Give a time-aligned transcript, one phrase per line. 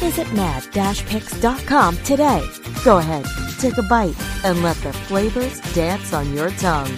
[0.00, 2.42] Visit mad-picks.com today.
[2.84, 3.26] Go ahead,
[3.58, 6.90] take a bite, and let the flavors dance on your tongue.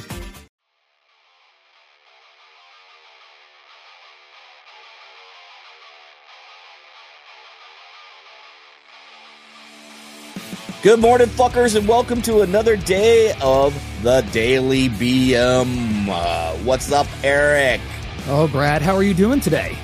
[10.82, 16.08] Good morning, fuckers, and welcome to another day of the Daily BM.
[16.08, 17.80] Uh, what's up, Eric?
[18.26, 19.76] Oh, Brad, how are you doing today?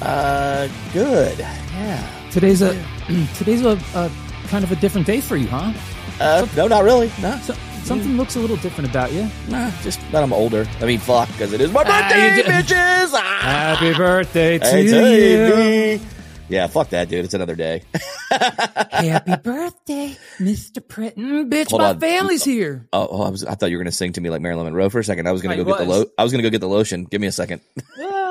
[0.00, 1.38] Uh, good.
[1.38, 2.25] Yeah.
[2.36, 2.74] Today's a
[3.38, 4.10] today's a, a
[4.48, 5.72] kind of a different day for you, huh?
[6.20, 7.10] Uh, no, not really.
[7.22, 9.26] No, So, something looks a little different about you.
[9.48, 10.66] nah, just that I'm older.
[10.80, 13.10] I mean, fuck, because it is my Ah, birthday, did- bitches.
[13.14, 13.38] Ah!
[13.80, 14.92] Happy birthday to you!
[14.92, 16.04] baby.
[16.50, 17.24] Yeah, fuck that, dude.
[17.24, 17.82] It's another day.
[18.30, 20.78] Happy birthday, Mr.
[20.86, 21.50] Pritton.
[21.50, 22.00] Bitch, Hold my on.
[22.00, 22.86] family's here.
[22.92, 23.44] Oh, oh, I was.
[23.44, 25.26] I thought you were gonna sing to me like Marilyn Monroe for a second.
[25.26, 27.04] I was gonna I go get the lo- I was gonna go get the lotion.
[27.04, 27.62] Give me a second.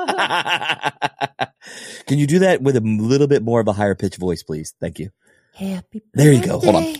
[2.06, 4.74] Can you do that with a little bit more of a higher pitch voice, please?
[4.80, 5.10] Thank you.
[5.54, 6.60] Happy There you go.
[6.60, 6.96] Hold on.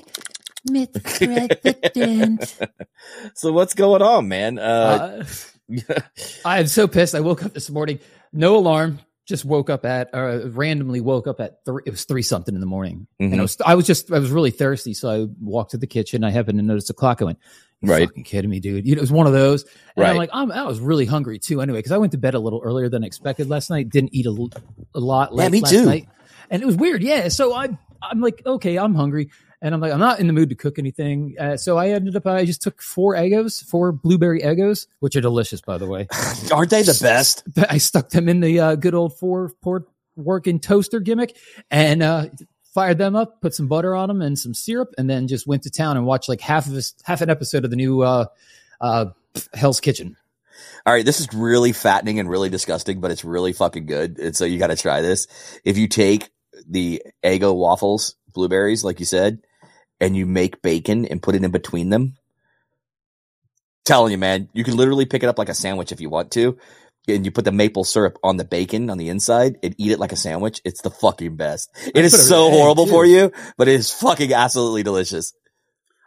[3.35, 4.59] So what's going on, man?
[4.59, 5.25] Uh,
[5.89, 6.01] Uh,
[6.45, 7.15] I am so pissed.
[7.15, 8.01] I woke up this morning,
[8.33, 9.01] no alarm.
[9.27, 11.83] Just woke up at, uh, randomly woke up at three.
[11.85, 13.33] It was three something in the morning, Mhm.
[13.33, 15.87] and I was, I was just, I was really thirsty, so I walked to the
[15.89, 16.23] kitchen.
[16.23, 17.21] I happened to notice the clock.
[17.21, 17.39] I went,
[17.83, 18.09] "You Right.
[18.09, 19.65] fucking kidding me, dude?" You know, it was one of those.
[19.65, 20.11] And Right.
[20.11, 22.39] I'm like, I'm, I was really hungry too, anyway, because I went to bed a
[22.39, 23.89] little earlier than expected last night.
[23.91, 24.49] Didn't eat a,
[24.95, 25.31] a lot.
[25.33, 25.85] Yeah, late me last too.
[25.87, 26.09] Night.
[26.49, 27.27] And it was weird, yeah.
[27.27, 29.31] So I, I'm like, okay, I'm hungry.
[29.63, 31.35] And I'm like, I'm not in the mood to cook anything.
[31.39, 35.21] Uh, so I ended up, I just took four Eggos, four blueberry Eggos, which are
[35.21, 36.09] delicious, by the way.
[36.53, 37.43] aren't they the best?
[37.71, 41.37] I stuck them in the uh, good old four port working toaster gimmick
[41.71, 42.27] and uh,
[42.75, 45.63] fired them up, put some butter on them and some syrup, and then just went
[45.63, 48.27] to town and watched like half of this, half an episode of the new uh,
[48.81, 49.07] uh,
[49.55, 50.17] Hell's Kitchen.
[50.85, 54.19] All right, this is really fattening and really disgusting, but it's really fucking good.
[54.19, 55.27] And so you got to try this.
[55.65, 56.31] If you take
[56.69, 59.46] the Eggo waffles, blueberries, like you said,
[60.01, 62.17] and you make bacon and put it in between them,
[63.85, 66.31] telling you, man, you can literally pick it up like a sandwich if you want
[66.33, 66.59] to.
[67.09, 70.01] And you put the maple syrup on the bacon on the inside and eat it
[70.01, 70.61] like a sandwich.
[70.65, 71.71] It's the fucking best.
[71.95, 75.33] It is so horrible for you, but it is fucking absolutely delicious.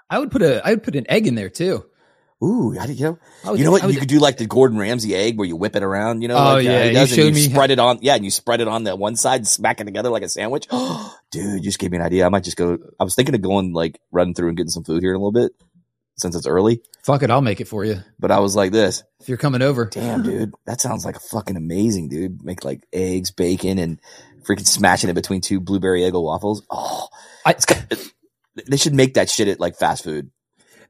[0.10, 1.89] I would put a, I would put an egg in there too.
[2.42, 3.20] Ooh, do you know?
[3.44, 3.84] I you know what?
[3.84, 6.22] I would- you could do like the Gordon Ramsay egg where you whip it around,
[6.22, 6.38] you know?
[6.38, 8.24] Oh, like, uh, yeah, he you does, showed me how- spread it on, yeah, and
[8.24, 10.66] you spread it on the one side, smack it together like a sandwich.
[10.72, 12.26] Oh, dude, you just gave me an idea.
[12.26, 14.86] I might just go, I was thinking of going like running through and getting some
[14.86, 15.52] food here in a little bit
[16.18, 19.04] since it's early, Fuck it, I'll make it for you but I was like this,
[19.22, 19.86] if you're coming over.
[19.86, 22.44] damn, dude, that sounds like fucking amazing, dude.
[22.44, 24.02] Make like eggs, bacon, and
[24.44, 26.62] freaking smashing it between two blueberry Eggo waffles.
[26.70, 27.08] Oh,
[27.46, 27.56] I,
[28.68, 30.30] they should make that shit at like fast food.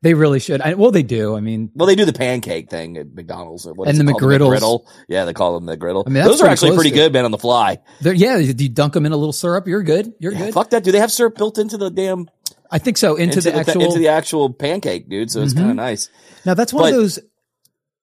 [0.01, 0.61] They really should.
[0.61, 1.35] I, well, they do.
[1.35, 3.65] I mean, Well, they do the pancake thing at McDonald's.
[3.65, 4.21] And the called?
[4.21, 4.85] McGriddle.
[5.07, 6.03] Yeah, they call them the griddle.
[6.07, 7.79] I mean, Those are pretty actually pretty good, man, on the fly.
[8.01, 9.67] they're- yeah, you, dunk them in a little syrup.
[9.67, 10.13] You're good.
[10.19, 10.53] You're Yeah, good.
[10.53, 10.83] fuck that.
[10.83, 12.29] Do they have syrup built into the damn
[12.71, 13.15] I think so.
[13.15, 13.81] Into, the th- actual.
[13.83, 15.31] into the actual pancake, dude?
[15.31, 15.57] So it's Mhm.
[15.57, 16.09] kind of nice.
[16.45, 17.19] Now that's one But- of those.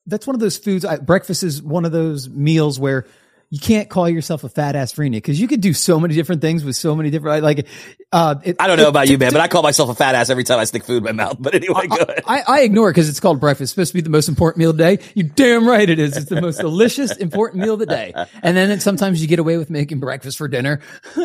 [0.09, 0.84] That's one of those foods.
[0.84, 3.07] I, breakfast is one of those meals where
[3.51, 6.41] you can't call yourself a fat ass freeney because you could do so many different
[6.43, 7.67] things with so many different like.
[8.12, 10.15] Uh, it, I don't know it- about you, man, but I call myself a fat
[10.15, 11.37] ass every time I stick food in my mouth.
[11.39, 12.05] But anyway, go.
[12.27, 13.62] I, I ignore it because it's called breakfast.
[13.62, 15.05] It's supposed to be the most important meal of the day.
[15.15, 16.17] You damn right it is.
[16.17, 18.12] It's the most delicious, important meal of the day.
[18.43, 20.81] And then sometimes you get away with making breakfast for dinner.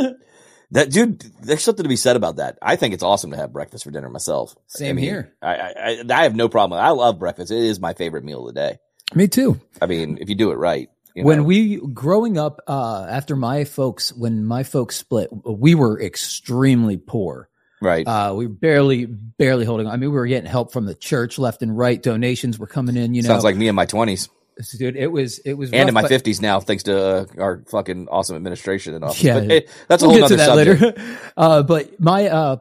[0.74, 2.58] That dude, there's something to be said about that.
[2.62, 4.56] I think it's awesome to have breakfast for dinner myself.
[4.68, 5.34] Same I mean, here.
[5.42, 6.80] I, I, I- I have no problem.
[6.82, 7.52] I love breakfast.
[7.52, 8.78] It is my favorite meal of the day.
[9.14, 9.59] Me too.
[9.82, 10.88] I mean, if you do it right.
[11.16, 16.01] You when we growing up uh after my folks when my folks split we were
[16.01, 17.49] extremely poor
[17.81, 18.07] right.
[18.07, 19.93] uh we were barely barely holding on.
[19.93, 22.96] i mean we were getting help from the church left and right donations were coming
[22.96, 24.29] in you know Sounds like me in my 20s
[24.78, 27.64] dude it was it was and rough, in my 50s now, thanks to uh, our
[27.69, 29.23] fucking awesome administration and office.
[29.23, 29.40] Yeah.
[29.40, 30.97] But, hey, that's a we'll whole get to nother that subject.
[30.99, 32.57] later uh but my uh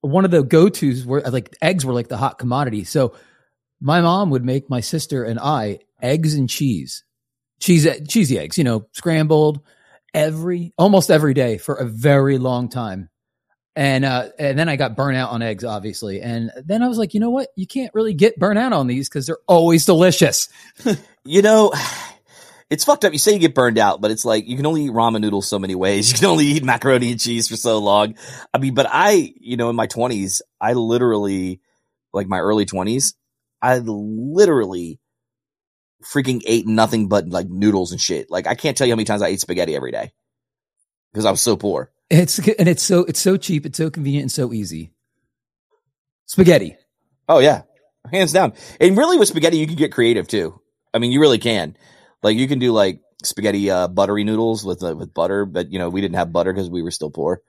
[0.00, 3.14] one of the go-to's were like eggs were like the hot commodity so
[3.80, 7.04] my mom would make my sister and i eggs and cheese
[7.60, 9.60] cheese cheesy eggs you know scrambled
[10.14, 13.08] every almost every day for a very long time
[13.74, 16.98] and uh and then i got burnt out on eggs obviously and then i was
[16.98, 19.84] like you know what you can't really get burnt out on these because they're always
[19.84, 20.48] delicious
[21.26, 21.72] You know,
[22.70, 23.12] it's fucked up.
[23.12, 25.48] You say you get burned out, but it's like you can only eat ramen noodles
[25.48, 26.10] so many ways.
[26.12, 28.14] You can only eat macaroni and cheese for so long.
[28.54, 31.60] I mean, but I, you know, in my twenties, I literally
[32.12, 33.14] like my early twenties,
[33.60, 35.00] I literally
[36.04, 38.30] freaking ate nothing but like noodles and shit.
[38.30, 40.12] Like I can't tell you how many times I ate spaghetti every day
[41.12, 41.90] because I was so poor.
[42.10, 44.92] It's and it's so it's so cheap, it's so convenient and so easy.
[46.26, 46.76] Spaghetti.
[47.28, 47.62] Oh yeah,
[48.10, 48.52] hands down.
[48.80, 50.60] And really, with spaghetti, you can get creative too.
[50.94, 51.76] I mean, you really can.
[52.22, 55.78] Like you can do like spaghetti uh, buttery noodles with uh, with butter, but you
[55.78, 57.42] know we didn't have butter because we were still poor.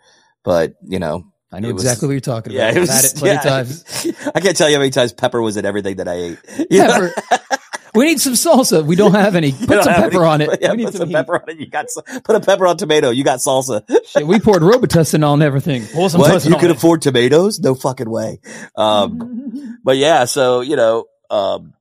[0.44, 2.74] But you know, I know It was- exactly what you're talking about.
[2.74, 3.42] yeah, it I've had it plenty yeah.
[3.42, 3.84] times.
[4.36, 6.40] I can't tell you how many times pepper was in everything that I ate.
[6.72, 6.82] You?
[6.82, 7.14] Pepper.
[7.98, 8.86] We need some salsa.
[8.86, 9.52] We don't have any.
[9.68, 10.60] Put some pepper any- on it.
[10.62, 11.58] Yeah, we need put some, some pepper on it.
[11.60, 11.88] You got
[12.24, 13.10] put a pepper on tomato.
[13.10, 13.84] You got salsa.
[14.08, 15.86] Shit, we poured Robitussin on everything.
[15.88, 16.46] Pour some What?
[16.46, 16.78] You on can it.
[16.78, 17.60] afford tomatoes?
[17.60, 18.40] No fucking way.
[18.76, 21.74] Um, but yeah, so you know, um,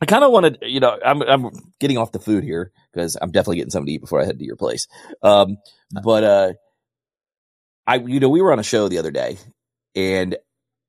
[0.00, 3.30] I kind of wanted, you know, I'm I'm getting off the food here because I'm
[3.30, 4.88] definitely getting something to eat before I head to your place.
[5.22, 5.58] Um,
[6.02, 6.52] but uh,
[7.86, 9.38] I, you know, we were on a show the other day,
[9.94, 10.36] and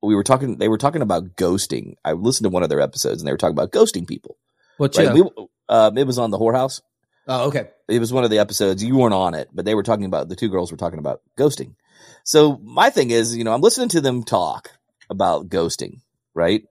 [0.03, 0.57] we were talking.
[0.57, 1.95] They were talking about ghosting.
[2.03, 4.37] I listened to one of their episodes, and they were talking about ghosting people.
[4.77, 5.13] What Right?
[5.13, 5.23] We,
[5.69, 6.81] um, it was on the whorehouse.
[7.27, 7.69] oh, okay.
[7.87, 8.83] It was one of the episodes.
[8.83, 11.21] You weren't on it, but they were talking about the two girls were talking about
[11.37, 11.75] ghosting.
[12.23, 14.71] So my thing is, you know, I'm listening to them talk
[15.09, 16.01] about ghosting,
[16.33, 16.63] right?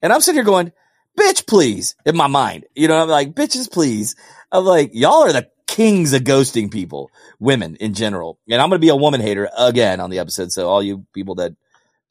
[0.00, 0.72] And I'm sitting here going,
[1.18, 2.64] bitch, please, in my mind.
[2.74, 4.16] You know, I'm like, bitches, please.
[4.50, 8.38] I'm like, y'all are the kings of ghosting people, women in general.
[8.48, 10.52] And I'm going to be a woman hater again on the episode.
[10.52, 11.54] So all you people that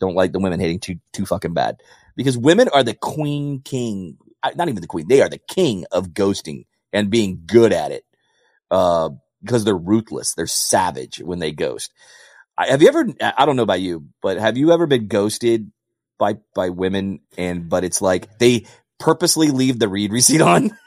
[0.01, 1.77] don't like the women hating too, too fucking bad
[2.17, 5.07] because women are the queen king, uh, not even the queen.
[5.07, 8.03] They are the king of ghosting and being good at it.
[8.69, 9.11] Uh,
[9.43, 10.35] because they're ruthless.
[10.35, 11.91] They're savage when they ghost.
[12.57, 15.71] I, have you ever, I don't know about you, but have you ever been ghosted
[16.19, 18.67] by, by women and, but it's like they
[18.99, 20.77] purposely leave the read receipt on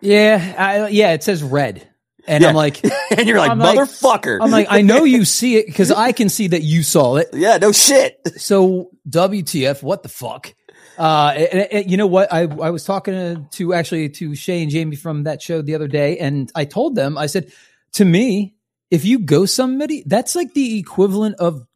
[0.00, 1.12] Yeah, I, yeah.
[1.12, 1.89] It says red,
[2.26, 2.82] and I'm like,
[3.16, 4.38] and you're like, I'm like- motherfucker.
[4.40, 7.28] I'm like, I know you see it because I can see that you saw it.
[7.32, 8.18] yeah, no shit.
[8.38, 9.82] So WTF?
[9.82, 10.54] What the fuck?
[10.98, 12.32] Uh, and- and you know what?
[12.32, 15.74] I I was talking to, to actually to Shay and Jamie from that show the
[15.74, 17.52] other day, and I told them, I said,
[17.92, 18.54] to me,
[18.90, 21.66] if you go somebody, that's like the equivalent of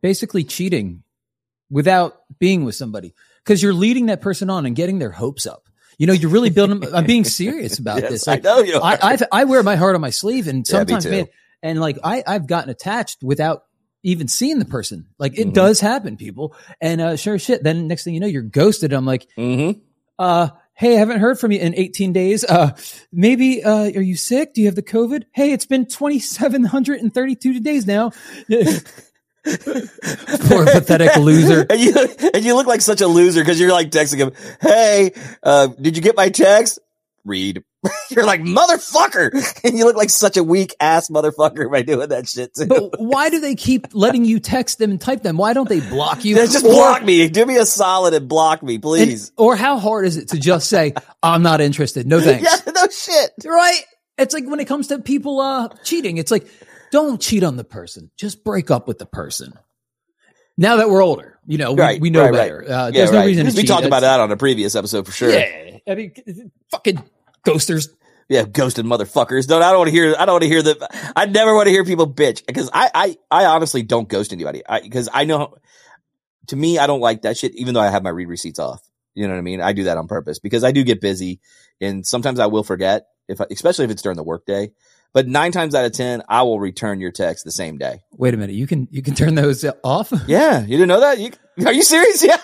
[0.00, 1.02] basically cheating
[1.70, 3.14] without being with somebody
[3.44, 5.67] because you're leading that person on and getting their hopes up.
[5.98, 6.82] You know, you're really building.
[6.94, 8.28] I'm being serious about Yes, this.
[8.28, 8.78] I know you.
[8.80, 8.98] I.
[9.02, 11.10] I've, I wear my heart on my sleeve, and sometimes, too.
[11.10, 11.26] man,
[11.62, 13.64] and like I, I've gotten attached without
[14.04, 15.06] even seeing the person.
[15.18, 15.54] Like it Mhm.
[15.54, 16.54] does happen, people.
[16.80, 17.64] And uh, sure shit.
[17.64, 18.92] Then next thing you know, you're ghosted.
[18.92, 19.80] I'm like, mm-hmm.
[20.20, 22.44] uh, hey, I haven't heard from you in 18 days.
[22.44, 22.76] Uh,
[23.12, 24.54] maybe uh, are you sick?
[24.54, 25.24] Do you have the COVID?
[25.32, 28.12] Hey, it's been 2,732 days now.
[30.48, 31.66] Poor pathetic loser.
[31.70, 31.94] and you
[32.34, 35.12] and you look like such a loser because you're like texting him, "Hey,
[35.42, 36.78] uh, did you get my text?"
[37.24, 37.62] Read.
[38.10, 39.30] you're like motherfucker,
[39.64, 42.66] and you look like such a weak ass motherfucker by doing that shit too.
[42.66, 45.36] But why do they keep letting you text them and type them?
[45.36, 46.36] Why don't they block you?
[46.36, 47.28] Yeah, just Or- block me.
[47.28, 49.30] Do me a solid and block me, and- please.
[49.36, 52.06] or how hard is it to just say, I'm not interested.
[52.06, 52.42] No thanks.
[52.42, 53.30] yeah, no shit.
[53.44, 53.80] right?
[54.16, 56.48] It's like when it comes to people uh cheating, it's like
[56.90, 59.52] don't cheat on the person, just break up with the person.
[60.56, 62.58] Now that we're older, you know, we, Right, we know right, better.
[62.60, 62.68] right.
[62.70, 63.26] Uh, Yeah, there's no right.
[63.26, 63.68] reason to we cheat.
[63.68, 65.30] talked about that on a previous episode for sure.
[65.30, 66.12] Yeah, I mean,
[66.70, 67.02] fucking
[67.46, 67.88] ghosters.
[68.28, 69.46] Yeah, ghosted motherfuckers.
[69.46, 70.14] Don't I don't want to hear.
[70.18, 71.12] I don't want to hear that.
[71.16, 74.62] I never want to hear people bitch because I, I, I honestly don't ghost anybody.
[74.68, 75.54] I because I know.
[76.48, 77.54] To me, I don't like that shit.
[77.54, 78.82] Even though I have my read receipts off,
[79.14, 79.60] you know what I mean.
[79.62, 81.40] I do that on purpose because I do get busy,
[81.80, 84.72] and sometimes I will forget if, I, especially if it's during the workday.
[85.12, 88.00] But nine times out of ten, I will return your text the same day.
[88.12, 90.12] Wait a minute, you can you can turn those off.
[90.26, 91.18] Yeah, you didn't know that?
[91.18, 91.32] You,
[91.66, 92.24] are you serious?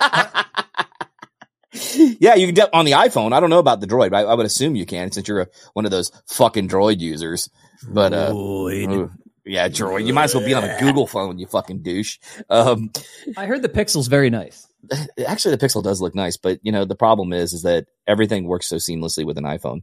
[1.76, 2.16] Yeah.
[2.20, 3.32] yeah, you can de- on the iPhone.
[3.32, 5.40] I don't know about the Droid, but I, I would assume you can since you're
[5.40, 7.50] a, one of those fucking Droid users.
[7.88, 9.10] But uh, ooh,
[9.44, 10.06] yeah, Droid.
[10.06, 12.18] You might as well be on a Google phone, you fucking douche.
[12.48, 12.90] Um,
[13.36, 14.68] I heard the Pixel's very nice.
[15.26, 18.46] actually, the Pixel does look nice, but you know the problem is, is that everything
[18.46, 19.82] works so seamlessly with an iPhone.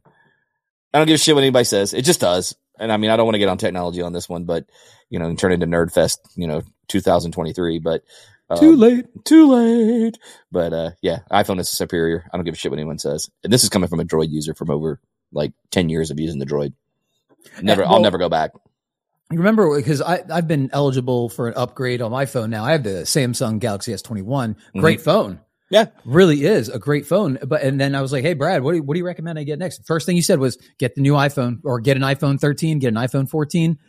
[0.94, 2.56] I don't give a shit what anybody says; it just does.
[2.82, 4.66] And I mean, I don't want to get on technology on this one, but
[5.10, 7.80] you know, and turn into Nerdfest, you know, 2023.
[7.80, 8.04] But
[8.50, 9.06] um, Too late.
[9.24, 10.18] too late.
[10.52, 12.26] But uh, yeah, iPhone is superior.
[12.34, 13.30] I don't give a shit what anyone says.
[13.44, 15.00] And this is coming from a Droid user from over
[15.32, 16.74] like ten years of using the Droid.
[17.62, 18.52] Never, Uh, I'll never go back.
[19.32, 22.66] You remember because I I've been eligible for an upgrade on my phone now.
[22.66, 24.56] I have the Samsung Galaxy S21.
[24.78, 25.40] Great phone.
[25.72, 25.86] Yeah.
[26.06, 27.40] really is a great phone.
[27.44, 29.40] But and then I was like, hey Brad, what do you, what do you recommend
[29.40, 29.88] I get next?
[29.88, 32.90] First thing you said was get the new iPhone or get an iPhone 13, get
[32.90, 33.80] an iPhone 14.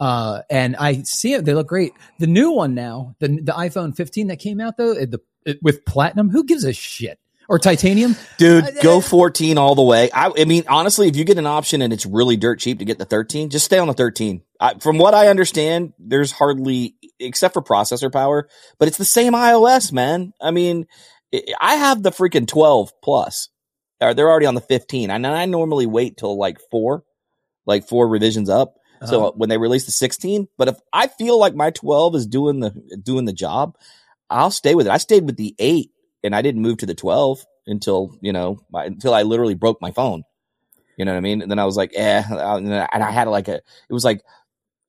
[0.00, 1.92] Uh, and I see it; they look great.
[2.18, 5.84] The new one now, the the iPhone 15 that came out though, the it, with
[5.84, 7.18] platinum, who gives a shit?
[7.48, 8.16] Or titanium?
[8.38, 10.10] Dude, Uh, go 14 all the way.
[10.14, 12.84] I, I mean, honestly, if you get an option and it's really dirt cheap to
[12.84, 14.42] get the 13, just stay on the 13.
[14.60, 19.32] I, from what I understand, there's hardly, except for processor power, but it's the same
[19.34, 20.32] iOS, man.
[20.40, 20.86] I mean,
[21.60, 23.48] I have the freaking 12 plus.
[24.00, 25.10] Or they're already on the 15.
[25.10, 27.04] And I normally wait till like four,
[27.66, 28.74] like four revisions up.
[29.04, 29.32] So Uh-huh.
[29.34, 32.70] when they release the 16, but if I feel like my 12 is doing the
[33.02, 33.76] doing the job,
[34.30, 34.92] I'll stay with it.
[34.92, 35.90] I stayed with the 8
[36.22, 39.80] and I didn't move to the 12 until, you know, my, until I literally broke
[39.80, 40.22] my phone.
[40.96, 41.42] You know what I mean?
[41.42, 44.22] And then I was like, eh, and I had like a it was like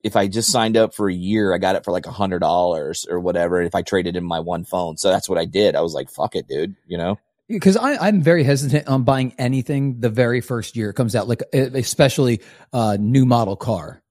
[0.04, 2.40] if I just signed up for a year, I got it for like a hundred
[2.40, 3.60] dollars or whatever.
[3.62, 5.74] If I traded in my one phone, so that's what I did.
[5.74, 7.18] I was like, "Fuck it, dude," you know.
[7.48, 11.42] because I'm very hesitant on buying anything the very first year it comes out, like
[11.52, 12.42] especially
[12.72, 14.02] uh new model car.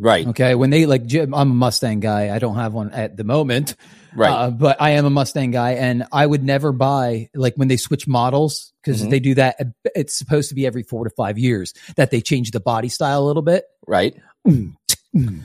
[0.00, 2.32] Right, Okay, when they like, Jim, I'm a Mustang guy.
[2.32, 3.74] I don't have one at the moment,
[4.18, 7.68] right, uh, but I am a Mustang guy, and I would never buy like when
[7.68, 9.10] they switch models because Mhm.
[9.10, 9.56] they do that.
[9.94, 13.22] It's supposed to be every four to five years that they change the body style
[13.22, 13.64] a little bit.
[13.86, 14.14] right.
[14.46, 15.42] I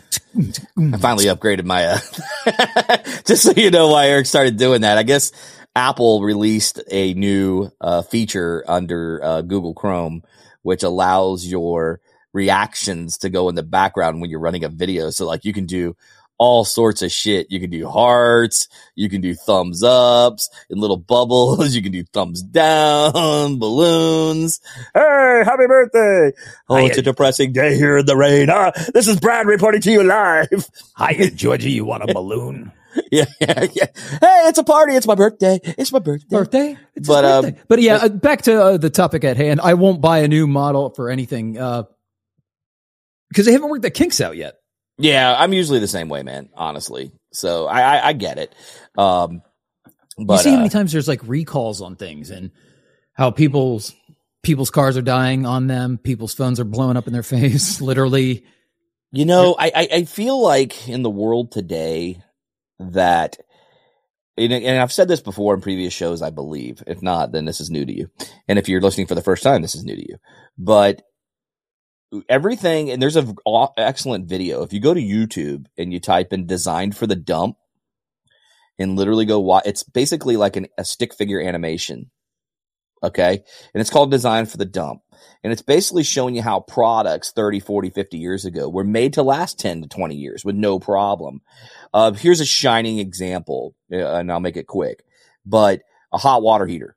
[0.77, 1.85] I finally upgraded my.
[1.85, 4.97] Uh, just so you know why Eric started doing that.
[4.97, 5.31] I guess
[5.75, 10.23] Apple released a new uh, feature under uh, Google Chrome,
[10.61, 11.99] which allows your
[12.33, 15.09] reactions to go in the background when you're running a video.
[15.11, 15.95] So like you can do
[16.37, 17.47] all sorts of shit.
[17.49, 22.03] You can do hearts, you can do thumbs ups and little bubbles, you can do
[22.03, 23.11] thumbs down,
[23.59, 24.59] balloons.
[24.93, 26.33] Hey, happy birthday.
[26.69, 28.49] Oh, it's a depressing day here in the rain.
[28.49, 30.67] Ah, this is Brad reporting to you live.
[30.95, 31.71] Hi, Georgie.
[31.71, 32.71] You want a balloon?
[33.11, 33.85] yeah, yeah, yeah.
[34.21, 34.93] Hey, it's a party.
[34.95, 35.59] It's my birthday.
[35.63, 36.35] It's my birthday.
[36.35, 36.77] birthday.
[36.95, 39.61] It's But, but, um, but yeah, uh, back to uh, the topic at hand.
[39.61, 41.83] I won't buy a new model for anything uh,
[43.29, 44.55] because they haven't worked the kinks out yet.
[44.97, 46.49] Yeah, I'm usually the same way, man.
[46.53, 48.53] Honestly, so I I, I get it.
[48.97, 49.41] Um,
[50.17, 52.51] but you see how uh, many times there's like recalls on things and
[53.13, 53.95] how people's
[54.43, 58.45] people's cars are dying on them, people's phones are blowing up in their face, literally.
[59.11, 62.21] You know, I, I, I feel like in the world today
[62.79, 63.37] that,
[64.37, 66.83] and I've said this before in previous shows, I believe.
[66.87, 68.09] If not, then this is new to you.
[68.47, 70.17] And if you're listening for the first time, this is new to you.
[70.57, 71.03] But
[72.29, 73.35] everything, and there's an
[73.77, 74.63] excellent video.
[74.63, 77.57] If you go to YouTube and you type in designed for the dump
[78.77, 82.11] and literally go watch, it's basically like an, a stick figure animation.
[83.03, 83.43] Okay.
[83.73, 85.01] And it's called design for the dump.
[85.43, 89.23] And it's basically showing you how products 30, 40, 50 years ago were made to
[89.23, 91.41] last 10 to 20 years with no problem.
[91.93, 95.03] Uh, here's a shining example, uh, and I'll make it quick,
[95.45, 95.81] but
[96.13, 96.95] a hot water heater.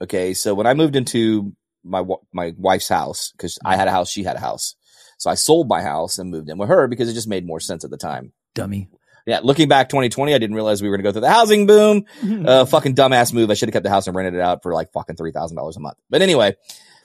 [0.00, 0.34] Okay.
[0.34, 1.52] So when I moved into
[1.84, 3.94] my, my wife's house, cause I had a mm.
[3.94, 4.74] house, she had a house.
[5.18, 7.60] So I sold my house and moved in with her because it just made more
[7.60, 8.32] sense at the time.
[8.54, 8.88] Dummy.
[9.26, 9.40] Yeah.
[9.42, 12.04] Looking back 2020, I didn't realize we were going to go through the housing boom
[12.22, 12.46] mm-hmm.
[12.46, 13.50] uh, fucking dumbass move.
[13.50, 15.56] I should have kept the house and rented it out for like fucking three thousand
[15.56, 15.98] dollars a month.
[16.08, 16.56] But anyway,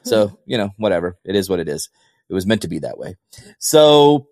[0.03, 0.09] hmm.
[0.09, 1.17] so you know, whatever.
[1.23, 1.89] It is what it is.
[2.29, 3.17] It was meant to be that way.
[3.59, 4.27] So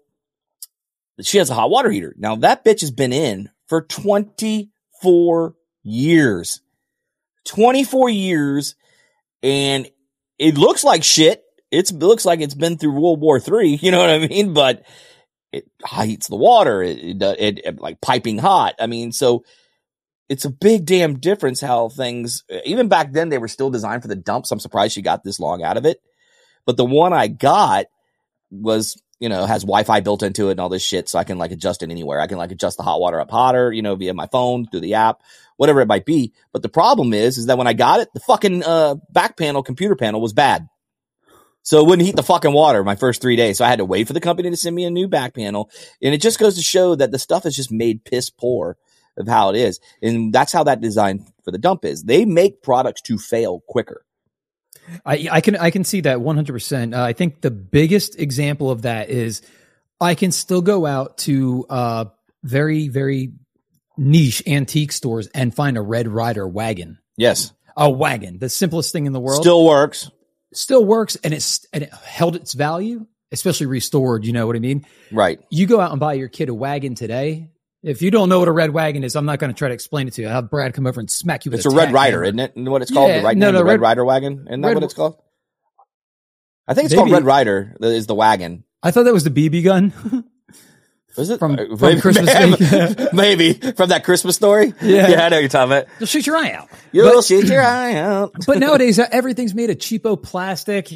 [1.21, 2.15] she has a hot water heater.
[2.17, 4.71] Now that bitch has been in for twenty
[5.01, 6.61] four years.
[7.45, 8.75] Twenty four years,
[9.43, 9.89] and
[10.43, 11.41] it looks like shit.
[11.71, 13.75] It's, it looks like it's been through World War Three.
[13.81, 14.53] You know what I mean?
[14.53, 14.83] But
[15.53, 15.65] it
[16.01, 16.83] heats the water.
[16.83, 18.75] It, it, it, like piping hot.
[18.79, 19.45] I mean, so
[20.27, 24.07] it's a big damn difference how things even back then they were still designed for
[24.07, 24.51] the dumps.
[24.51, 26.01] I'm surprised she got this long out of it.
[26.65, 27.85] But the one I got
[28.49, 31.37] was, you know, has Wi-Fi built into it and all this shit, so I can
[31.37, 32.19] like adjust it anywhere.
[32.19, 34.81] I can like adjust the hot water up hotter, you know, via my phone through
[34.81, 35.21] the app,
[35.57, 36.33] whatever it might be.
[36.51, 39.63] But the problem is, is that when I got it, the fucking uh, back panel,
[39.63, 40.67] computer panel was bad.
[41.63, 43.57] So it wouldn't heat the fucking water my first three days.
[43.57, 45.69] So I had to wait for the company to send me a new back panel.
[46.01, 48.77] And it just goes to show that the stuff is just made piss poor
[49.17, 49.79] of how it is.
[50.01, 52.03] And that's how that design for the dump is.
[52.03, 54.05] They make products to fail quicker.
[55.05, 56.93] I, I can I can see that 100%.
[56.93, 59.41] Uh, I think the biggest example of that is
[60.01, 62.05] I can still go out to uh,
[62.43, 63.31] very very
[63.97, 66.99] niche antique stores and find a Red Rider wagon.
[67.17, 67.51] Yes.
[67.75, 69.41] A wagon, the simplest thing in the world.
[69.41, 70.09] Still works.
[70.53, 74.59] still works and it's and it held its value, especially restored, you know what I
[74.59, 74.85] mean?
[75.11, 75.39] Right.
[75.49, 77.49] You go out and buy your kid a wagon today.
[77.81, 79.73] If you don't know what a red wagon is, I'm not going to try to
[79.73, 80.27] explain it to you.
[80.29, 82.23] I'll have Brad come over and smack you with It's a Red Rider, hammer.
[82.25, 82.51] isn't it?
[82.55, 83.09] Isn't what it's called?
[83.09, 84.45] Yeah, the right no, name, no, the Red, Red- Rider wagon?
[84.47, 85.17] Isn't that Red- what it's called?
[86.67, 88.63] I think it's called Red Rider is the wagon.
[88.81, 89.91] I thought that was the BB gun.
[91.17, 91.39] Is it?
[91.39, 93.53] From- Uh, from Christmas maybe.
[93.53, 94.73] From that Christmas story?
[94.81, 95.07] Yeah.
[95.09, 95.87] Yeah, I know you're talking about.
[95.99, 96.69] You'll shoot your eye out.
[96.91, 98.33] You'll shoot your eye out.
[98.47, 100.91] But nowadays, uh, everything's made of cheapo plastic.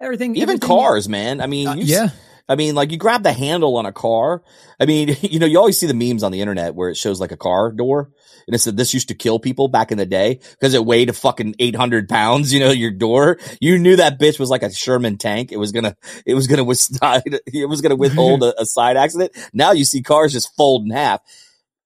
[0.00, 1.40] Everything, Even everything- cars, man.
[1.40, 2.08] I mean, Uh, yeah.
[2.48, 4.42] I mean, like you grab the handle on a car.
[4.78, 7.20] I mean, you know, you always see the memes on the internet where it shows
[7.20, 8.10] like a car door
[8.46, 11.08] and it said this used to kill people back in the day because it weighed
[11.08, 13.38] a fucking 800 pounds, you know, your door.
[13.60, 15.52] You knew that bitch was like a Sherman tank.
[15.52, 15.96] It was gonna,
[16.26, 19.32] it was gonna withstand, it was gonna withhold a, a side accident.
[19.52, 21.20] Now you see cars just fold in half.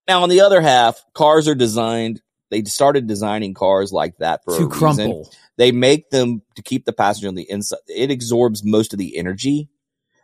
[0.06, 4.56] Now on the other half, cars are designed they started designing cars like that for
[4.56, 4.78] to a reason.
[4.78, 5.32] crumple.
[5.56, 7.80] They make them to keep the passenger on the inside.
[7.88, 9.68] It absorbs most of the energy.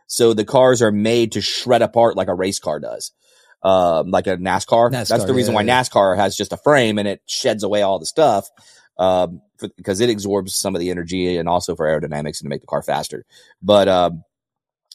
[0.07, 3.11] So the cars are made to shred apart like a race car does.
[3.63, 4.91] Um, like a NASCAR.
[4.91, 5.81] That's NASCAR, the reason yeah, why yeah.
[5.81, 8.47] NASCAR has just a frame and it sheds away all the stuff.
[8.97, 12.61] Um, because it absorbs some of the energy and also for aerodynamics and to make
[12.61, 13.25] the car faster.
[13.61, 14.23] But, um,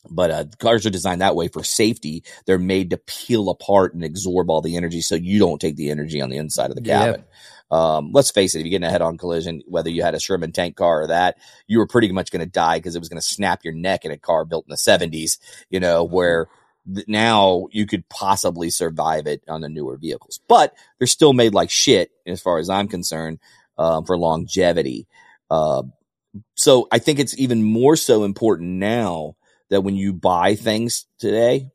[0.08, 2.24] but uh, cars are designed that way for safety.
[2.46, 5.90] They're made to peel apart and absorb all the energy, so you don't take the
[5.90, 7.24] energy on the inside of the cabin.
[7.70, 10.20] Um, let's face it, if you get in a head-on collision, whether you had a
[10.20, 13.08] Sherman tank car or that, you were pretty much going to die because it was
[13.08, 15.38] going to snap your neck in a car built in the '70s.
[15.70, 16.48] You know, where
[16.92, 21.54] th- now you could possibly survive it on the newer vehicles, but they're still made
[21.54, 23.38] like shit as far as I'm concerned
[23.78, 25.06] um, for longevity.
[25.50, 25.82] Uh,
[26.54, 29.36] so I think it's even more so important now
[29.68, 31.70] that when you buy things today,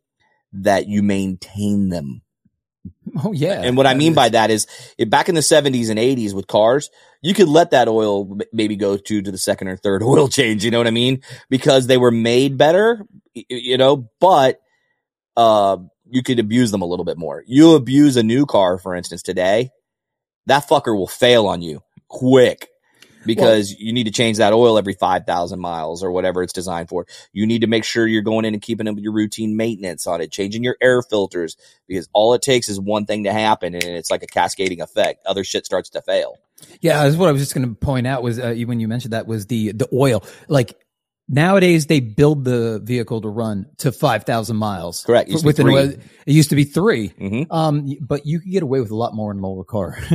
[0.54, 2.22] that you maintain them.
[3.24, 3.62] Oh yeah.
[3.64, 4.68] And what I mean by that is,
[5.08, 6.90] back in the seventies and eighties with cars,
[7.22, 10.66] you could let that oil maybe go to to the second or third oil change.
[10.66, 11.22] You know what I mean?
[11.50, 14.10] Because they were made better, you know.
[14.20, 14.60] But
[15.38, 15.78] uh,
[16.10, 17.44] you could abuse them a little bit more.
[17.48, 19.70] You abuse a new car, for instance, today,
[20.48, 22.68] that fucker will fail on you quick
[23.26, 27.06] because you need to change that oil every 5,000 miles or whatever it's designed for.
[27.34, 30.22] You need to make sure you're going in and keeping up your routine maintenance on
[30.22, 33.84] it, changing your air filters because all it takes is one thing to happen and
[33.84, 35.26] it's like a cascading effect.
[35.26, 36.38] Other shit starts to fail.
[36.82, 39.14] Yeah, that's what I was just going to point out was uh, when you mentioned
[39.14, 40.24] that was the the oil.
[40.48, 40.78] Like
[41.28, 45.04] nowadays, they build the vehicle to run to five thousand miles.
[45.04, 45.30] Correct.
[45.30, 45.76] It used to be With an three.
[45.76, 45.90] oil-
[46.26, 47.48] it used to be 3 Mhm.
[47.52, 49.98] Um, but you could get away with a lot more in a lower car.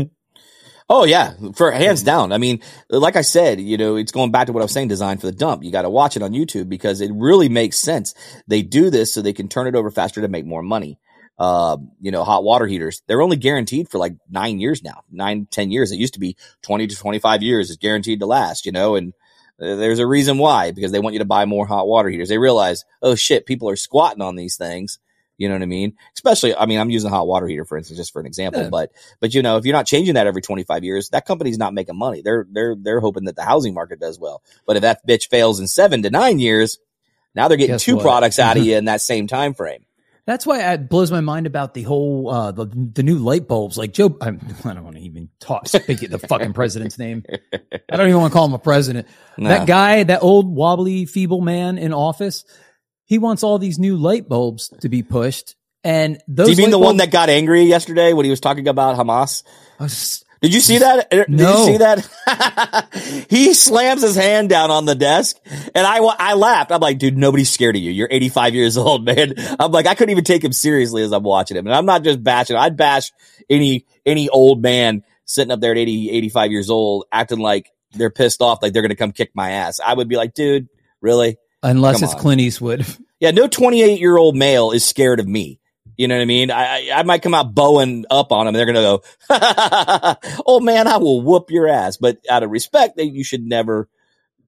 [0.92, 2.32] Oh yeah, for hands down.
[2.32, 4.88] I mean, like I said, you know, it's going back to what I was saying,
[4.88, 5.62] design for the dump.
[5.62, 8.12] You got to watch it on YouTube because it really makes sense.
[8.48, 10.98] They do this so they can turn it over faster to make more money.
[11.38, 15.46] Uh, you know, hot water heaters, they're only guaranteed for like nine years now, nine,
[15.48, 15.92] ten years.
[15.92, 19.14] It used to be 20 to 25 years is guaranteed to last, you know, and
[19.62, 22.28] uh, there's a reason why, because they want you to buy more hot water heaters.
[22.28, 24.98] They realize, oh shit, people are squatting on these things.
[25.40, 25.94] You know what I mean?
[26.14, 28.60] Especially, I mean, I'm using a hot water heater, for instance, just for an example,
[28.62, 28.68] Yeah.
[28.68, 31.72] but but you know, if you're not changing that every 25 years, that company's not
[31.72, 32.20] making money.
[32.20, 34.42] They're they're they're hoping that the housing market does well.
[34.66, 36.78] But if that bitch fails in seven to nine years,
[37.34, 38.02] now they're getting Guess two what?
[38.02, 39.86] products out of you in that same time frame.
[40.26, 43.78] That's why it blows my mind about the whole uh, the the new light bulbs.
[43.78, 47.24] Like Joe, I'm, I don't want to even talk speak the fucking president's name.
[47.90, 49.08] I don't even want to call him a president.
[49.38, 49.48] No.
[49.48, 52.44] That guy, that old wobbly, feeble man in office,
[53.10, 55.56] he wants all these new light bulbs to be pushed.
[55.82, 58.68] And those Do you mean the one that got angry yesterday when he was talking
[58.68, 59.42] about Hamas?
[59.80, 61.10] Was- Did you see that?
[61.10, 61.66] Did No.
[61.66, 63.26] you see that?
[63.28, 65.36] he slams his hand down on the desk
[65.74, 66.70] and I, I laughed.
[66.70, 67.90] I'm like, dude, nobody's scared of you.
[67.90, 69.34] You're 85 years old, man.
[69.58, 71.66] I'm like, I couldn't even take him seriously as I'm watching him.
[71.66, 72.54] And I'm not just bashing.
[72.54, 73.10] I'd bash
[73.50, 78.08] any, any old man sitting up there at 80, 85 years old acting like they're
[78.10, 79.80] pissed off, like they're going to come kick my ass.
[79.84, 80.68] I would be like, dude,
[81.00, 81.38] really?
[81.62, 82.20] Unless Come it's on.
[82.20, 82.86] Clint Eastwood.
[83.18, 85.58] Yeah, no 28 year old male is scared of me.
[85.96, 86.50] You know what I mean?
[86.50, 88.54] I, I, I might come out bowing up on them.
[88.54, 90.14] And they're going to go,
[90.46, 91.98] oh man, I will whoop your ass.
[91.98, 93.86] But out of respect, they, you should never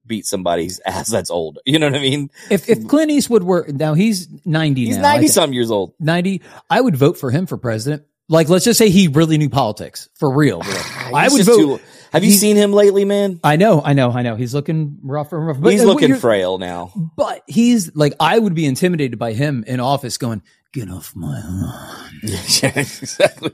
[0.05, 1.59] beat somebody's ass that's old.
[1.65, 2.29] You know what I mean?
[2.49, 5.03] if if Clint Eastwood were now he's ninety He's now.
[5.13, 5.93] 90 thi- some years old.
[5.99, 9.49] 90 i would vote for him for president like let's just say he really knew
[9.49, 11.79] politics for real i would vote too-
[12.13, 13.39] have you he's- seen him lately, man?
[13.43, 16.57] i know i know i know he's looking rough and rough but, He's looking frail
[16.57, 16.91] now.
[17.17, 21.41] but he's like i would be intimidated by him in office going get off my
[21.45, 23.51] lawn yeah, exactly.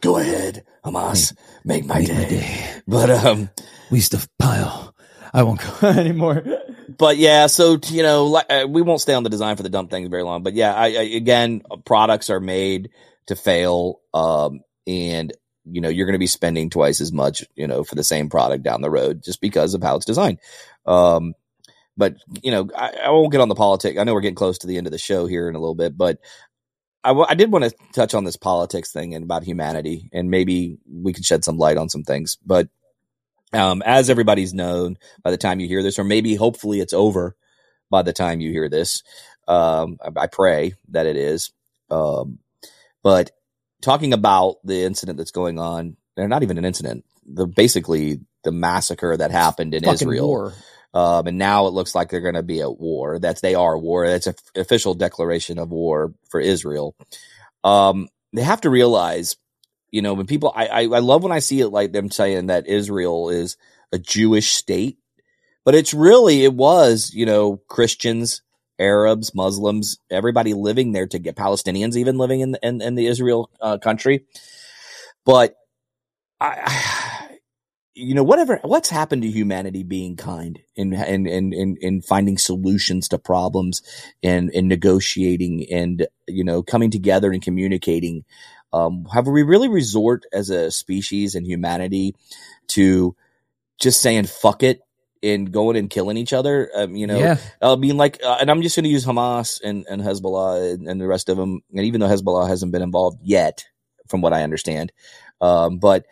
[0.00, 1.36] Go ahead, Hamas.
[1.64, 2.64] Make my day.
[2.86, 3.50] But, um,
[3.90, 4.94] we used to pile
[5.34, 6.44] i won't go anymore
[6.98, 9.68] but yeah, so you know, like, uh, we won't stay on the design for the
[9.70, 10.42] dump things very long.
[10.42, 12.90] But yeah, I, I again, products are made
[13.26, 15.32] to fail, um, and
[15.64, 18.28] you know, you're going to be spending twice as much, you know, for the same
[18.28, 20.38] product down the road just because of how it's designed.
[20.86, 21.34] Um,
[21.96, 23.98] but you know, I, I won't get on the politics.
[23.98, 25.74] I know we're getting close to the end of the show here in a little
[25.74, 26.18] bit, but
[27.04, 30.30] I, w- I did want to touch on this politics thing and about humanity, and
[30.30, 32.38] maybe we could shed some light on some things.
[32.44, 32.68] But
[33.52, 37.36] um, as everybody's known by the time you hear this, or maybe hopefully it's over
[37.90, 39.02] by the time you hear this.
[39.46, 41.52] Um, I, I pray that it is.
[41.90, 42.38] Um,
[43.02, 43.32] but
[43.82, 47.04] talking about the incident that's going on, they're not even an incident.
[47.26, 50.26] The basically the massacre that happened in fucking Israel.
[50.26, 50.54] war
[50.94, 53.18] Um, and now it looks like they're going to be at war.
[53.18, 54.06] That's they are war.
[54.06, 56.94] That's an official declaration of war for Israel.
[57.64, 59.36] Um, they have to realize,
[59.90, 62.48] you know, when people, I, I, I love when I see it like them saying
[62.48, 63.56] that Israel is
[63.92, 64.98] a Jewish state,
[65.64, 68.42] but it's really, it was, you know, Christians,
[68.82, 73.50] Arabs, Muslims, everybody living there to get Palestinians even living in, in, in the Israel
[73.60, 74.26] uh, country.
[75.24, 75.54] But
[76.40, 77.28] I,
[77.94, 83.08] you know, whatever, what's happened to humanity being kind and, and, and, and finding solutions
[83.08, 83.82] to problems
[84.22, 88.24] and, and negotiating and, you know, coming together and communicating.
[88.72, 92.14] Um, have we really resort as a species and humanity
[92.68, 93.14] to
[93.78, 94.80] just saying fuck it
[95.22, 96.70] and going and killing each other.
[96.74, 97.36] Um, you know, Yeah.
[97.60, 100.88] I mean, like, uh, and I'm just going to use Hamas and, and Hezbollah and,
[100.88, 101.60] and the rest of them.
[101.74, 103.64] And even though Hezbollah hasn't been involved yet,
[104.08, 104.92] from what I understand,
[105.40, 106.06] um, but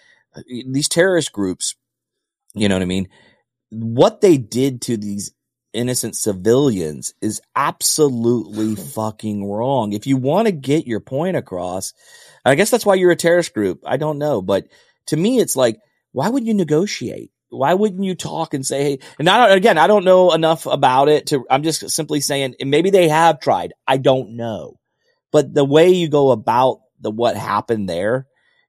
[0.46, 1.74] these terrorist groups,
[2.54, 3.08] you know what I mean?
[3.70, 5.32] What they did to these
[5.72, 9.92] innocent civilians is absolutely fucking wrong.
[9.92, 11.92] If you want to get your point across,
[12.44, 13.82] I guess that's why you're a terrorist group.
[13.84, 14.66] I don't know, but
[15.06, 15.78] to me, it's like,
[16.12, 17.30] why would you negotiate?
[17.50, 20.66] Why wouldn't you talk and say, hey, and I don't, again, I don't know enough
[20.66, 23.74] about it to, I'm just simply saying, and maybe they have tried.
[23.86, 24.78] I don't know.
[25.32, 28.26] But the way you go about the, what happened there,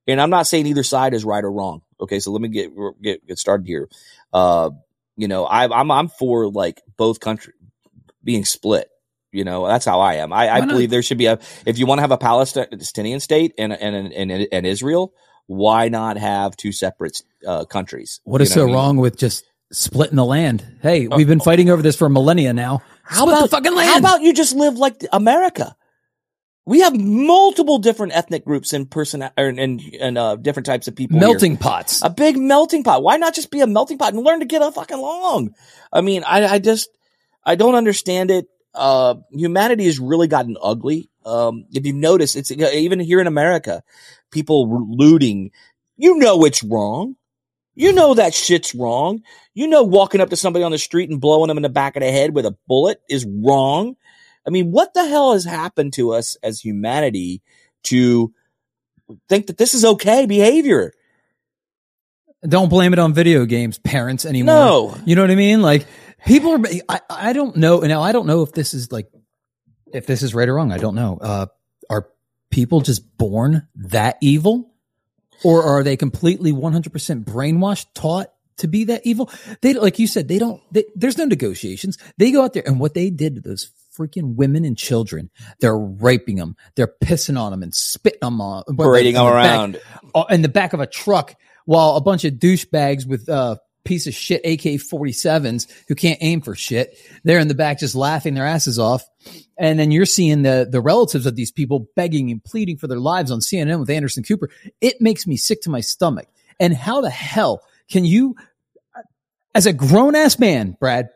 [0.07, 1.81] and I'm not saying either side is right or wrong.
[1.99, 2.19] Okay.
[2.19, 3.87] So let me get, get, get started here.
[4.33, 4.71] Uh,
[5.15, 7.53] you know, I, I'm, I'm for like both country
[8.23, 8.87] being split.
[9.31, 10.33] You know, that's how I am.
[10.33, 13.53] I, I believe there should be a, if you want to have a Palestinian state
[13.57, 15.13] and, and, and, and Israel,
[15.51, 18.21] why not have two separate uh, countries?
[18.23, 18.75] What is You so I mean?
[18.75, 20.65] wrong with just splitting the land?
[20.81, 22.81] Hey, we've been fighting over this for millennia now.
[23.03, 23.89] How Split about the fucking land?
[23.89, 25.75] How about you just live like America?
[26.65, 30.95] We have multiple different ethnic groups and person and and, and uh, different types of
[30.95, 31.19] people.
[31.19, 31.27] here.
[31.27, 32.01] melting pots?
[32.01, 33.03] a big melting pot.
[33.03, 35.53] Why not just be a melting pot and learn to get a fucking along?
[35.91, 36.89] I mean, I, I just
[37.43, 38.45] I don't understand it.
[38.73, 41.09] Uh, humanity has really gotten ugly.
[41.25, 43.83] Um, if you've noticed, it's even here in America,
[44.31, 45.51] people looting.
[45.97, 47.15] You know it's wrong.
[47.75, 49.21] You know that shit's wrong.
[49.53, 51.95] You know walking up to somebody on the street and blowing them in the back
[51.95, 53.95] of the head with a bullet is wrong.
[54.45, 57.41] I mean, what the hell has happened to us as humanity
[57.83, 58.33] to
[59.29, 60.93] think that this is okay behavior?
[62.47, 64.55] Don't blame it on video games, parents anymore.
[64.55, 64.97] No.
[65.05, 65.61] You know what I mean?
[65.61, 65.85] Like
[66.25, 67.79] people are, I, I don't know.
[67.79, 69.07] Now I don't know if this is like,
[69.93, 70.71] if this is right or wrong.
[70.71, 71.17] I don't know.
[71.21, 71.45] Uh,
[71.89, 72.07] are
[72.49, 74.73] people just born that evil
[75.43, 79.29] or are they completely 100% brainwashed, taught to be that evil?
[79.61, 81.97] They, like you said, they don't, they, there's no negotiations.
[82.17, 85.29] They go out there and what they did to those freaking women and children,
[85.59, 86.55] they're raping them.
[86.75, 89.81] They're pissing on them and spitting them on, Parading them the back- around.
[90.15, 94.07] uh, in the back of a truck while a bunch of douchebags with uh piece
[94.07, 96.97] of shit AK-47s who can't aim for shit.
[97.23, 99.03] They're in the back just laughing their asses off.
[99.57, 102.99] And then you're seeing the the relatives of these people begging and pleading for their
[102.99, 104.49] lives on CNN with Anderson Cooper.
[104.79, 106.27] It makes me sick to my stomach.
[106.59, 108.35] And how the hell can you
[109.53, 111.09] as a grown ass man, Brad,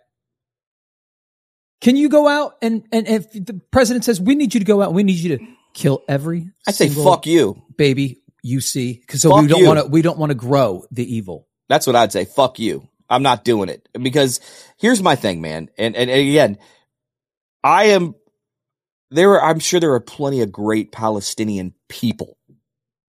[1.82, 4.82] can you go out and and if the president says we need you to go
[4.82, 7.62] out, we need you to kill every I say fuck you.
[7.78, 10.86] baby you see because so Fuck we don't want to we don't want to grow
[10.92, 12.26] the evil That's what I'd say.
[12.26, 12.88] Fuck you.
[13.10, 14.40] I'm not doing it because
[14.78, 15.70] here's my thing, man.
[15.78, 16.58] And, and, and again,
[17.64, 18.16] I am
[19.12, 19.32] there.
[19.32, 22.38] Are, I'm sure there are plenty of great Palestinian people.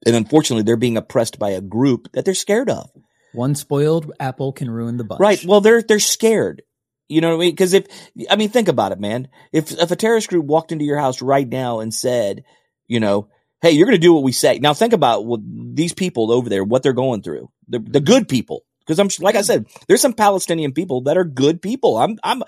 [0.07, 2.91] And unfortunately, they're being oppressed by a group that they're scared of.
[3.33, 5.45] one spoiled apple can ruin the bunch Right.
[5.45, 6.63] Well, they're, they're scared.
[7.09, 7.57] You know what I mean?
[7.57, 7.87] Cause if,
[8.31, 9.29] I mean, think about it, man.
[9.53, 12.45] If, if a terrorist group walked into your house right now and said,
[12.87, 13.29] you know,
[13.63, 14.59] Hey, you're going to do what we say.
[14.59, 17.51] Now think about these people over there, what they're going through.
[17.69, 18.65] The, the good people.
[18.87, 21.97] Cause I'm, like I said, there's some Palestinian people that are good people.
[21.97, 22.43] I'm, I'm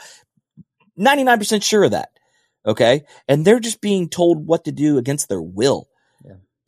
[0.98, 2.08] 99% sure of that.
[2.66, 3.02] Okay.
[3.28, 5.88] And they're just being told what to do against their will.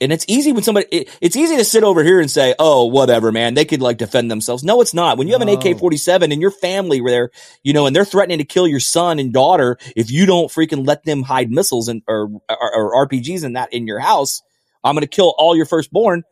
[0.05, 2.85] And it's easy when somebody, it, it's easy to sit over here and say, oh,
[2.85, 3.55] whatever, man.
[3.55, 4.63] They could like defend themselves.
[4.63, 5.19] No, it's not.
[5.19, 5.55] When you have an No.
[5.55, 7.31] AK 47 and your family were there,
[7.63, 10.87] you know, and they're threatening to kill your son and daughter if you don't freaking
[10.87, 14.43] let them hide missiles and, or, or, or RPGs and that in your house,
[14.85, 16.23] I'm going to kill all your firstborn.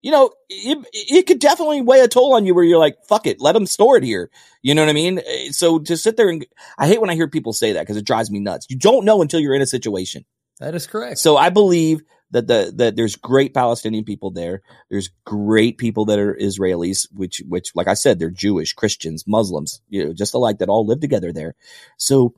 [0.00, 3.26] You know, it, it could definitely weigh a toll on you where you're like, fuck
[3.26, 4.30] it, let them store it here.
[4.62, 5.18] You know what I mean?
[5.18, 6.44] Eh, So to sit there and,
[6.78, 8.66] I hate when I hear people say that because it drives me nuts.
[8.68, 10.24] You don't know until you're in a situation.
[10.60, 12.02] that is correct So I believe
[12.34, 14.60] that the that there's great Palestinian people there.
[14.90, 19.80] There's great people that are Israelis, which which like I said, they're Jewish, Christians, Muslims,
[19.88, 21.54] you know, just alike that all live together there.
[21.96, 22.34] So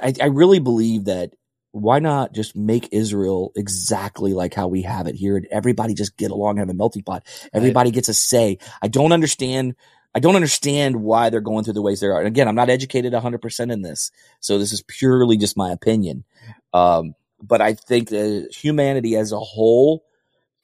[0.00, 1.32] I, I really believe that
[1.72, 6.16] why not just make Israel exactly like how we have it here and everybody just
[6.18, 7.24] get along have a melting pot.
[7.52, 8.58] Everybody gets a say.
[8.82, 9.74] I don't understand
[10.14, 12.18] I don't understand why they're going through the ways they are.
[12.18, 14.12] And again, I'm not educated 100% in this.
[14.38, 16.24] So this is purely just my opinion.
[16.72, 17.14] Um,
[17.46, 20.04] but I think that humanity as a whole,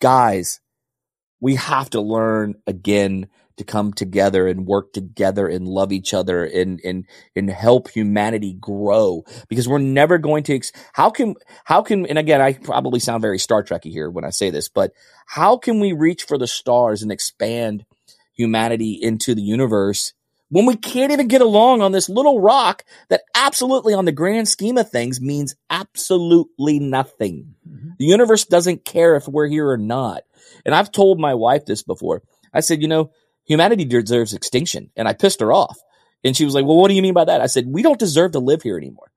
[0.01, 0.61] guys,
[1.41, 3.29] we have to learn again
[3.61, 7.05] to come together and work together and love each other and and
[7.37, 12.19] and help humanity grow because we're never going to ex- how can how can and
[12.19, 14.93] again I probably sound very Star Trekky here when I say this but
[15.27, 17.85] how can we reach for the stars and expand
[18.33, 20.15] humanity into the universe
[20.51, 24.49] when we can't even get along on this little rock that absolutely on the grand
[24.49, 27.55] scheme of things means absolutely nothing.
[27.69, 27.91] Mm-hmm.
[27.99, 30.23] The universe doesn't care if we're here or not.
[30.67, 32.23] And I've told my wife this before.
[32.53, 33.13] I said, you know,
[33.45, 34.91] humanity deserves extinction.
[34.97, 35.79] And I pissed her off.
[36.25, 37.41] And she was like, well, what do you mean by that?
[37.41, 39.11] I said, we don't deserve to live here anymore.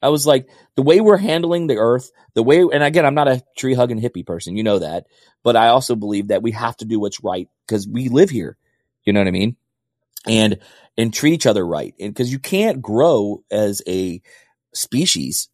[0.00, 3.28] I was like, the way we're handling the earth, the way, and again, I'm not
[3.28, 4.56] a tree hugging hippie person.
[4.56, 5.06] You know that.
[5.42, 8.56] But I also believe that we have to do what's right because we live here.
[9.04, 9.56] You know what I mean?
[10.24, 10.58] And,
[10.96, 11.94] and treat each other right.
[12.00, 14.22] And because you can't grow as a
[14.74, 15.48] species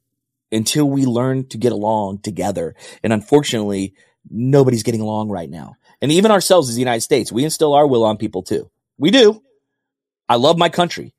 [0.51, 2.75] until we learn to get along together.
[3.03, 3.94] And unfortunately,
[4.31, 5.75] nobody's getting along right now.
[6.01, 8.70] And even ourselves as the United States, we instill our will on people too.
[8.98, 9.42] We do.
[10.29, 11.14] I love my country.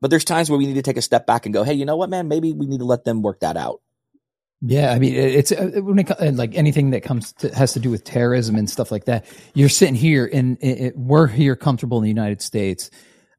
[0.00, 1.84] But there's times where we need to take a step back and go, hey, you
[1.84, 2.28] know what, man?
[2.28, 3.80] Maybe we need to let them work that out.
[4.66, 7.90] Yeah, I mean, it's uh, when it like anything that comes to, has to do
[7.90, 9.26] with terrorism and stuff like that.
[9.52, 10.56] You're sitting here, and
[10.96, 12.90] we're here comfortable in the United States.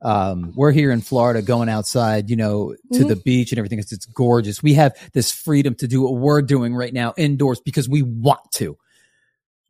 [0.03, 3.07] Um, we're here in Florida, going outside, you know, to mm-hmm.
[3.07, 3.79] the beach and everything.
[3.79, 4.61] It's, it's gorgeous.
[4.61, 8.51] We have this freedom to do what we're doing right now indoors because we want
[8.53, 8.77] to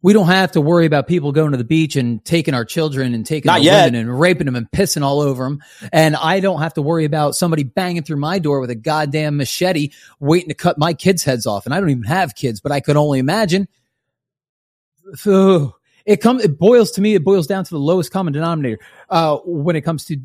[0.06, 3.16] we don't have to worry about people going to the beach and taking our children
[3.16, 3.86] and taking Not our yet.
[3.86, 5.64] women and raping them and pissing all over them.
[5.92, 9.38] And I don't have to worry about somebody banging through my door with a goddamn
[9.38, 11.66] machete waiting to cut my kids' heads off.
[11.66, 13.68] And I don't even have kids, but I could only imagine.
[15.26, 18.78] it comes, it boils to me, it boils down to the lowest common denominator.
[19.10, 20.18] Uh, when it comes to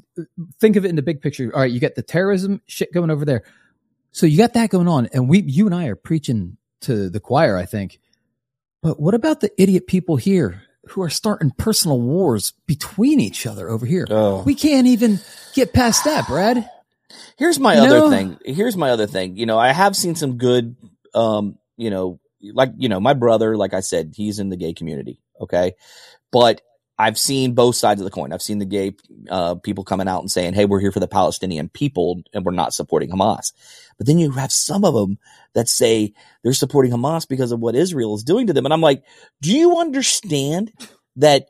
[0.59, 1.51] think of it in the big picture.
[1.55, 1.71] All right.
[1.71, 3.45] You got the terrorism shit going over there.
[4.13, 5.07] So you got that going on.
[5.15, 7.99] And we, you and I are preaching to the choir, I think
[8.83, 13.69] but what about the idiot people here who are starting personal wars between each other
[13.69, 14.07] over here?
[14.11, 14.43] Oh.
[14.43, 15.21] We can't even
[15.55, 16.69] get past that, Brad.
[17.37, 18.11] Here's my you other know?
[18.11, 18.39] thing.
[18.45, 19.37] Here's my other thing.
[19.37, 20.77] You know, I have seen some good,
[21.15, 24.73] um, you know, like, you know, my brother, like I said, he's in the gay
[24.73, 25.21] community.
[25.41, 25.75] Okay.
[26.33, 26.63] But
[27.01, 28.31] I've seen both sides of the coin.
[28.31, 28.95] I've seen the gay
[29.31, 32.53] uh, people coming out and saying, "Hey, we're here for the Palestinian people, and we're
[32.53, 33.53] not supporting Hamas."
[33.97, 35.19] But then you have some of them
[35.55, 38.83] that say they're supporting Hamas because of what Israel is doing to them, and I'm
[38.83, 39.03] like,
[39.41, 40.73] "Do you understand
[41.17, 41.49] that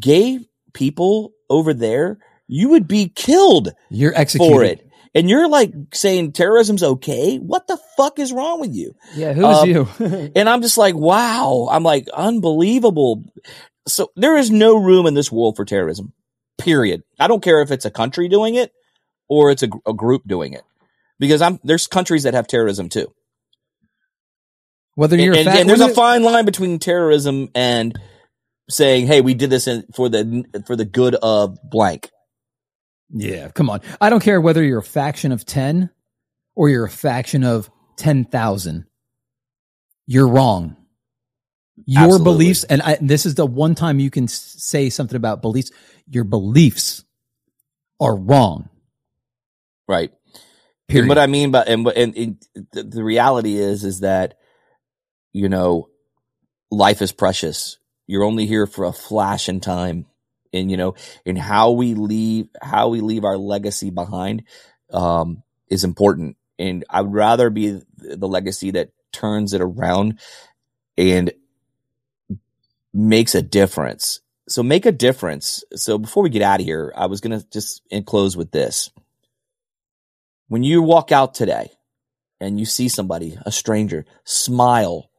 [0.00, 0.40] gay
[0.72, 3.74] people over there, you would be killed?
[3.90, 4.82] You're executed for it."
[5.14, 7.36] And you're like saying terrorism's okay.
[7.38, 8.94] What the fuck is wrong with you?
[9.14, 9.88] Yeah, who's um, you?
[10.36, 11.68] and I'm just like, wow.
[11.70, 13.24] I'm like, unbelievable
[13.86, 16.12] so there is no room in this world for terrorism.
[16.58, 17.02] Period.
[17.18, 18.72] I don't care if it's a country doing it
[19.28, 20.62] or it's a, a group doing it,
[21.18, 23.12] because I'm there's countries that have terrorism too.
[24.94, 27.98] Whether you're and, and, and there's a fine line between terrorism and
[28.70, 32.10] saying, "Hey, we did this in, for the for the good of blank."
[33.10, 33.82] Yeah, come on.
[34.00, 35.90] I don't care whether you're a faction of ten
[36.54, 38.86] or you're a faction of ten thousand.
[40.06, 40.76] You're wrong
[41.84, 42.24] your Absolutely.
[42.24, 45.70] beliefs and I, this is the one time you can say something about beliefs
[46.08, 47.04] your beliefs
[48.00, 48.68] are wrong.
[49.88, 50.12] Right.
[50.88, 51.02] Period.
[51.02, 54.38] and what i mean by and, and, and the, the reality is is that
[55.32, 55.88] you know
[56.70, 57.78] life is precious.
[58.06, 60.06] You're only here for a flash in time.
[60.52, 60.94] And you know
[61.26, 64.44] and how we leave how we leave our legacy behind
[64.92, 66.36] um is important.
[66.58, 70.18] And i would rather be the legacy that turns it around
[70.96, 71.32] and
[72.96, 74.20] makes a difference.
[74.48, 75.62] So make a difference.
[75.74, 78.90] So before we get out of here, I was going to just close with this.
[80.48, 81.70] When you walk out today
[82.40, 85.10] and you see somebody, a stranger, smile,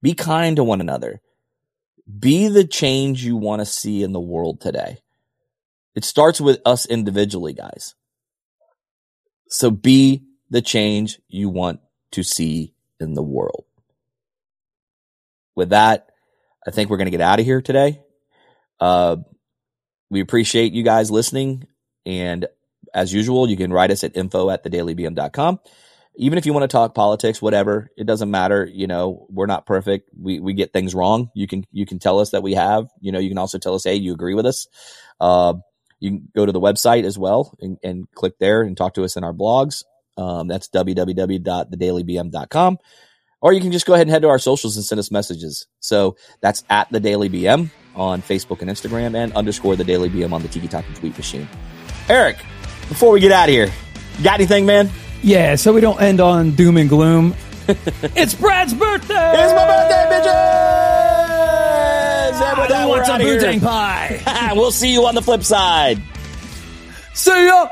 [0.00, 1.20] be kind to one another.
[2.18, 4.98] Be the change you want to see in the world today.
[5.94, 7.94] It starts with us individually, guys.
[9.48, 11.80] So be the change you want
[12.12, 13.64] to see in the world.
[15.54, 16.11] With that,
[16.66, 18.00] I think we're going to get out of here today.
[18.80, 19.16] Uh,
[20.10, 21.66] we appreciate you guys listening.
[22.04, 22.46] And
[22.94, 25.60] as usual, you can write us at info at thedailybm.com.
[26.16, 28.68] Even if you want to talk politics, whatever, it doesn't matter.
[28.70, 30.10] You know, we're not perfect.
[30.18, 31.30] We, we get things wrong.
[31.34, 33.74] You can, you can tell us that we have, you know, you can also tell
[33.74, 34.66] us, Hey, you agree with us.
[35.18, 35.54] Uh,
[36.00, 39.04] you can go to the website as well and, and click there and talk to
[39.04, 39.84] us in our blogs.
[40.18, 42.78] Um, that's www.thedailybm.com
[43.42, 45.66] or you can just go ahead and head to our socials and send us messages.
[45.80, 50.32] So that's at the Daily BM on Facebook and Instagram and underscore the Daily BM
[50.32, 51.48] on the Tiki Talking tweet machine.
[52.08, 52.38] Eric,
[52.88, 53.70] before we get out of here,
[54.22, 54.88] got anything, man?
[55.22, 57.34] Yeah, so we don't end on doom and gloom.
[58.16, 59.32] it's Brad's birthday!
[59.34, 61.32] It's my birthday, bitches!
[62.42, 63.34] said with that, Who we're wants a outta here.
[63.34, 64.52] Wu-Tang pie?
[64.54, 66.02] we'll see you on the flip side.
[67.14, 67.68] See ya.